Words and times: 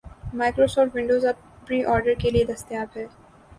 Microsoft 0.33 0.95
Windows 0.95 1.25
اب 1.25 1.35
pre 1.67 1.83
order 1.85 2.13
کے 2.21 2.29
لیے 2.29 2.43
دستیاب 2.45 2.97
ہے 2.97 3.05